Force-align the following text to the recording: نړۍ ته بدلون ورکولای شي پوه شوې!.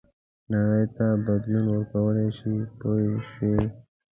نړۍ 0.51 0.83
ته 0.95 1.05
بدلون 1.25 1.65
ورکولای 1.71 2.29
شي 2.37 2.53
پوه 2.79 3.13
شوې!. 3.31 3.63